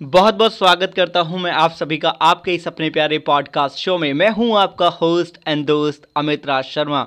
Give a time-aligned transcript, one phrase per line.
[0.00, 3.96] बहुत बहुत स्वागत करता हूँ मैं आप सभी का आपके इस अपने प्यारे पॉडकास्ट शो
[3.98, 7.06] में। मैं हूँ आपका होस्ट एंड दोस्त अमित राज शर्मा।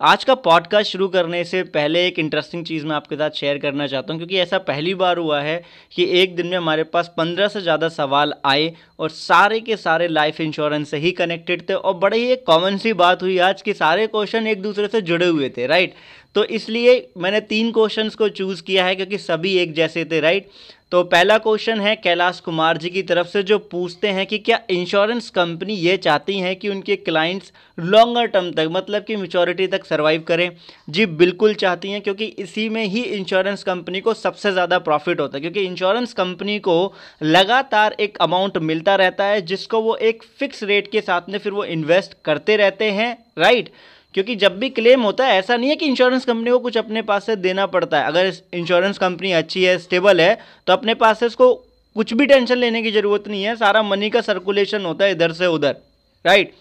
[0.00, 3.86] आज का पॉडकास्ट शुरू करने से पहले एक इंटरेस्टिंग चीज़ मैं आपके साथ शेयर करना
[3.86, 7.48] चाहता हूँ, क्योंकि ऐसा पहली बार हुआ है कि एक दिन में हमारे पास पंद्रह
[7.48, 11.94] से ज़्यादा सवाल आए और सारे के सारे लाइफ इंश्योरेंस से ही कनेक्टेड थे और
[11.96, 15.26] बड़े ही एक कॉमन सी बात हुई, आज कि सारे क्वेश्चन एक दूसरे से जुड़े
[15.26, 15.94] हुए थे राइट
[16.34, 20.48] तो इसलिए मैंने तीन क्वेश्चंस को चूज़ किया है, क्योंकि सभी एक जैसे थे राइट
[20.92, 24.58] तो पहला क्वेश्चन है कैलाश कुमार जी की तरफ़ से, जो पूछते हैं कि क्या
[24.70, 29.84] इंश्योरेंस कंपनी ये चाहती हैं कि उनके क्लाइंट्स लॉन्गर टर्म तक मतलब कि मेचोरिटी तक
[29.84, 30.50] सर्वाइव करें।
[30.90, 35.36] जी, बिल्कुल चाहती हैं, क्योंकि इसी में ही इंश्योरेंस कंपनी को सबसे ज़्यादा प्रॉफिट होता
[35.36, 36.76] है, क्योंकि इंश्योरेंस कंपनी को
[37.22, 41.52] लगातार एक अमाउंट मिलता रहता है, जिसको वो एक फिक्स रेट के साथ में फिर
[41.52, 43.72] वो इन्वेस्ट करते रहते हैं राइट
[44.14, 47.02] क्योंकि जब भी क्लेम होता है, ऐसा नहीं है कि इंश्योरेंस कंपनी को कुछ अपने
[47.02, 51.20] पास से देना पड़ता है। अगर इंश्योरेंस कंपनी अच्छी है स्टेबल है तो अपने पास
[51.20, 51.54] से इसको
[51.96, 55.32] कुछ भी टेंशन लेने की ज़रूरत नहीं है। सारा मनी का सर्कुलेशन होता है इधर
[55.32, 55.76] से उधर
[56.24, 56.54] राइट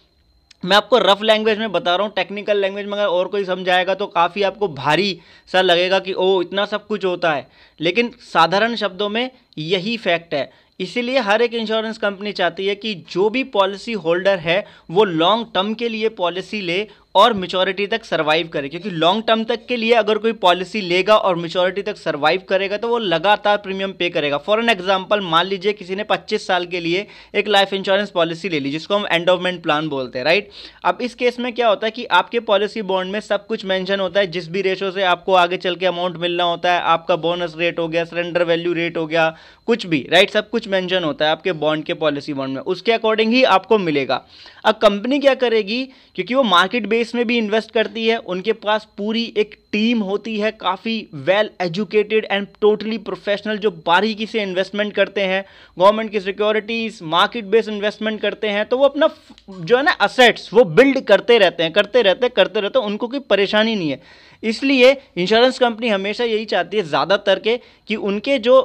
[0.64, 3.94] मैं आपको रफ लैंग्वेज में बता रहा हूँ टेक्निकल लैंग्वेज में अगर और कोई समझाएगा
[3.94, 5.18] तो काफ़ी आपको भारी
[5.52, 7.48] सा लगेगा कि ओ इतना सब कुछ होता है।
[7.80, 10.50] लेकिन साधारण शब्दों में यही फैक्ट है।
[10.80, 15.48] इसीलिए हर एक इंश्योरेंस कंपनी चाहती है कि जो भी पॉलिसी होल्डर है, वो लॉन्ग
[15.54, 19.78] टर्म के लिए पॉलिसी ले और मेचोरिटी तक सर्वाइव करे, क्योंकि लॉन्ग टर्म तक के
[19.78, 24.10] लिए अगर कोई पॉलिसी लेगा और मेचोरिटी तक सर्वाइव करेगा तो वो लगातार प्रीमियम पे
[24.10, 28.10] करेगा। फॉर एन एग्जांपल मान लीजिए किसी ने 25 साल के लिए एक लाइफ इंश्योरेंस
[28.10, 30.50] पॉलिसी ले ली, जिसको हम एंडोवमेंट प्लान बोलते हैं राइट
[30.84, 34.00] अब इस केस में क्या होता है कि आपके पॉलिसी बॉन्ड में सब कुछ मैंशन
[34.00, 37.16] होता है, जिस भी रेशो से आपको आगे चल के अमाउंट मिलना होता है, आपका
[37.18, 39.30] बोनस रेट हो गया सरेंडर वैल्यू रेट हो गया,
[39.68, 42.92] कुछ भी राइट सब कुछ मैंशन होता है आपके बॉन्ड के पॉलिसी बॉन्ड में। उसके
[42.92, 44.22] अकॉर्डिंग ही आपको मिलेगा।
[44.66, 45.84] अब कंपनी क्या करेगी?
[46.16, 50.36] क्योंकि वो मार्केट बेस में भी इन्वेस्ट करती है, उनके पास पूरी एक टीम होती
[50.40, 55.44] है, काफ़ी well educated and totally professional जो बारीकी से इन्वेस्टमेंट करते हैं
[55.78, 59.10] गवर्नमेंट की सिक्योरिटीज मार्केट बेस्ड इन्वेस्टमेंट करते हैं तो वो अपना
[59.50, 63.20] जो है ना असेट्स वो बिल्ड करते रहते हैं, करते रहते करते रहते उनको कोई
[63.30, 64.02] परेशानी नहीं है।
[64.44, 67.60] इसलिए इंश्योरेंस कंपनी हमेशा यही चाहती है ज़्यादातर के
[67.90, 68.62] कि उनके जो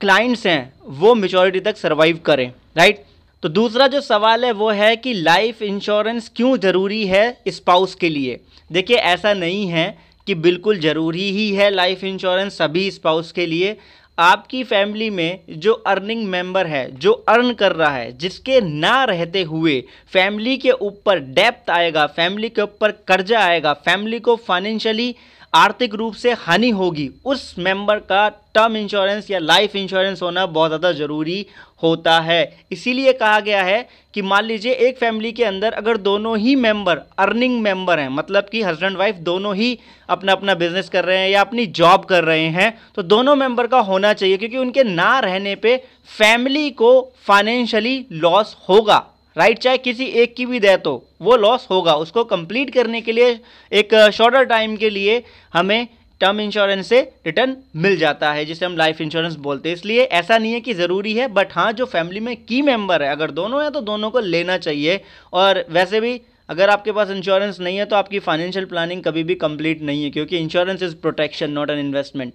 [0.00, 3.04] क्लाइंट्स हैं, वो मेचोरिटी तक सर्वाइव करें राइट
[3.42, 8.08] तो दूसरा जो सवाल है वो है कि लाइफ इंश्योरेंस क्यों ज़रूरी है स्पाउस के
[8.08, 8.40] लिए?
[8.70, 13.76] देखिए, ऐसा नहीं है कि बिल्कुल ज़रूरी ही है लाइफ इंश्योरेंस सभी स्पाउस के लिए।
[14.18, 19.42] आपकी फैमिली में जो अर्निंग मेंबर है, जो अर्न कर रहा है, जिसके ना रहते
[19.42, 25.14] हुए फैमिली के ऊपर डेप्थ आएगा फैमिली के ऊपर कर्जा आएगा फैमिली को फाइनेंशियली
[25.52, 30.68] आर्थिक रूप से हानि होगी। उस मेंबर का टर्म इंश्योरेंस या लाइफ इंश्योरेंस होना बहुत
[30.70, 31.44] ज़्यादा ज़रूरी
[31.82, 36.36] होता है। इसीलिए कहा गया है कि मान लीजिए एक फैमिली के अंदर अगर दोनों
[36.38, 39.78] ही मेंबर अर्निंग मेंबर हैं मतलब कि हस्बैंड वाइफ दोनों ही
[40.08, 43.66] अपना अपना बिज़नेस कर रहे हैं या अपनी जॉब कर रहे हैं तो दोनों मेंबर
[43.66, 45.76] का होना चाहिए, क्योंकि उनके ना रहने पे
[46.10, 49.06] फैमिली को फाइनेंशियली लॉस होगा।
[49.36, 53.12] राइट, चाहे किसी एक की भी डेथ हो वो लॉस होगा। उसको कंप्लीट करने के
[53.12, 53.38] लिए,
[53.72, 55.88] एक शॉर्टर टाइम के लिए हमें
[56.20, 60.38] टर्म इंश्योरेंस से रिटर्न मिल जाता है, जिसे हम लाइफ इंश्योरेंस बोलते हैं। इसलिए ऐसा
[60.38, 63.62] नहीं है कि ज़रूरी है बट हाँ जो फैमिली में की मेंबर है, अगर दोनों
[63.62, 65.00] हैं तो दोनों को लेना चाहिए।
[65.32, 69.34] और वैसे भी, अगर आपके पास इंश्योरेंस नहीं है तो आपकी फाइनेंशियल प्लानिंग कभी भी
[69.36, 72.32] कंप्लीट नहीं है, क्योंकि insurance is protection not an investment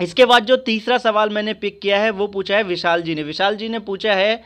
[0.00, 3.22] इसके बाद जो तीसरा सवाल मैंने पिक किया है, वो पूछा है विशाल जी ने।
[3.24, 4.42] विशाल जी ने पूछा है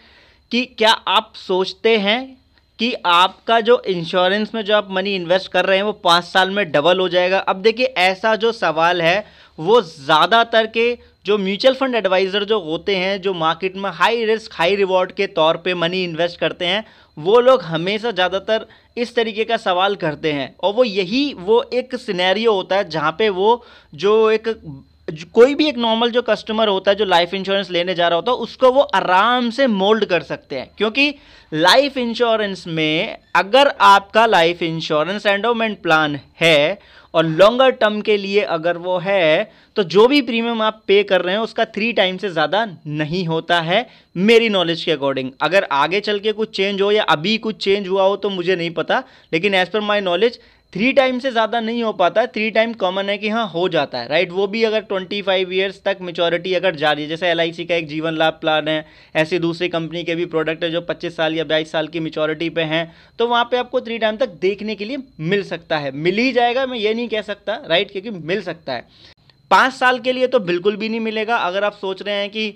[0.53, 2.37] कि क्या आप सोचते हैं
[2.79, 6.51] कि आपका जो इंश्योरेंस में जो आप मनी इन्वेस्ट कर रहे हैं, वो पाँच साल
[6.51, 7.39] में डबल हो जाएगा?
[7.39, 9.25] अब देखिए, ऐसा जो सवाल है,
[9.59, 14.53] वो ज़्यादातर के जो म्यूचुअल फंड एडवाइज़र जो होते हैं, जो मार्केट में हाई रिस्क
[14.55, 16.85] हाई रिवॉर्ड के तौर पे मनी इन्वेस्ट करते हैं,
[17.17, 21.97] वो लोग हमेशा ज़्यादातर इस तरीके का सवाल करते हैं। और वो यही वो एक
[21.97, 23.65] सिनेरियो होता है, जहाँ पे वो
[23.95, 24.49] जो एक
[25.09, 28.33] कोई भी एक नॉर्मल जो कस्टमर होता है, जो लाइफ इंश्योरेंस लेने जा रहा होता
[28.33, 31.15] है, उसको वो आराम से मोल्ड कर सकते हैं। क्योंकि
[31.53, 36.79] लाइफ इंश्योरेंस में अगर आपका लाइफ इंश्योरेंस एंडोमेंट प्लान है
[37.15, 41.21] और लॉन्गर टर्म के लिए अगर वो है तो जो भी प्रीमियम आप पे कर
[41.21, 43.87] रहे हैं, उसका थ्री टाइम से ज़्यादा नहीं होता है
[44.17, 47.89] मेरी नॉलेज के अकॉर्डिंग अगर आगे चल के कुछ चेंज हो या अभी कुछ चेंज
[47.89, 50.39] हुआ हो तो मुझे नहीं पता, लेकिन as per my knowledge
[50.73, 53.99] three time से ज़्यादा नहीं हो पाता थ्री टाइम कॉमन है कि हाँ हो जाता
[53.99, 57.33] है राइट वो भी अगर ट्वेंटी फाइव ईयर्स तक मेचोरिटी अगर जा रही है, जैसे
[57.35, 60.81] LIC का एक जीवन लाभ प्लान है, ऐसी दूसरी कंपनी के भी प्रोडक्ट है जो
[60.83, 64.17] पच्चीस साल या बाईस साल की मेचोरिटी पे हैं तो वहाँ पे आपको थ्री टाइम
[64.17, 67.61] तक देखने के लिए मिल सकता है। मिल ही जाएगा, मैं ये नहीं कह सकता
[67.67, 68.87] राइट क्योंकि मिल सकता है।
[69.51, 72.53] पाँच साल के लिए तो बिल्कुल भी नहीं मिलेगा। अगर आप सोच रहे हैं कि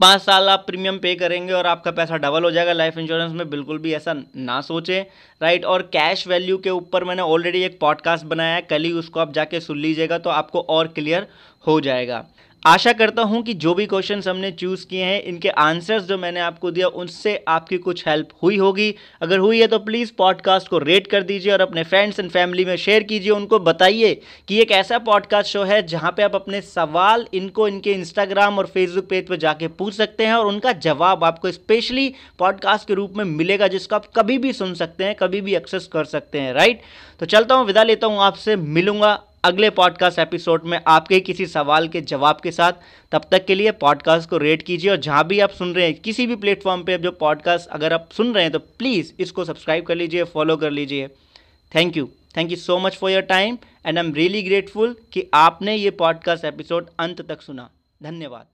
[0.00, 3.48] पाँच साल आप प्रीमियम पे करेंगे और आपका पैसा डबल हो जाएगा। लाइफ इंश्योरेंस में
[3.50, 5.04] बिल्कुल भी ऐसा ना सोचें
[5.40, 9.20] राइट और कैश वैल्यू के ऊपर मैंने ऑलरेडी एक पॉडकास्ट बनाया है, कल ही उसको
[9.20, 11.26] आप जाके सुन लीजिएगा तो आपको और क्लियर
[11.64, 12.24] हो जाएगा।
[12.62, 16.40] आशा करता हूँ कि जो भी क्वेश्चंस हमने चूज़ किए हैं, इनके आंसर्स जो मैंने
[16.40, 20.78] आपको दिया, उनसे आपकी कुछ हेल्प हुई होगी। अगर हुई है तो प्लीज़ पॉडकास्ट को
[20.78, 24.14] रेट कर दीजिए और अपने फ्रेंड्स एंड फैमिली में शेयर कीजिए, उनको बताइए
[24.48, 28.66] कि एक ऐसा पॉडकास्ट शो है जहाँ पे आप अपने सवाल इनको इनके इंस्टाग्राम और
[28.66, 33.16] फेसबुक पेज पर जाके पूछ सकते हैं और उनका जवाब आपको स्पेशली पॉडकास्ट के रूप
[33.16, 36.52] में मिलेगा, जिसको आप कभी भी सुन सकते हैं, कभी भी एक्सेस कर सकते हैं
[36.54, 36.80] राइट
[37.20, 41.88] तो चलता हूँ, विदा लेता हूँ आपसे, मिलूँगा। अगले पॉडकास्ट एपिसोड में आपके किसी सवाल
[41.88, 42.72] के जवाब के साथ।
[43.12, 45.94] तब तक के लिए पॉडकास्ट को रेट कीजिए और जहाँ भी आप सुन रहे हैं,
[45.94, 49.84] किसी भी प्लेटफॉर्म पे जो पॉडकास्ट अगर आप सुन रहे हैं तो प्लीज़ इसको सब्सक्राइब
[49.84, 51.08] कर लीजिए फॉलो कर लीजिए।
[51.72, 55.28] Thank you thank you so much for your time and I am really grateful कि
[55.34, 57.70] आपने ये पॉडकास्ट एपिसोड अंत तक सुना।
[58.00, 58.46] धन्यवाद।